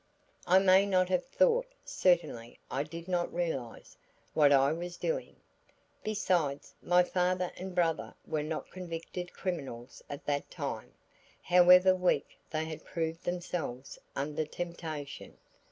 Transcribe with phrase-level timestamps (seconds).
[0.47, 3.95] I may not have thought, certainly I did not realize,
[4.33, 5.35] what I was doing.
[6.03, 10.91] Besides, my father and brother were not convicted criminals at that time,
[11.43, 15.37] however weak they had proved themselves under temptation.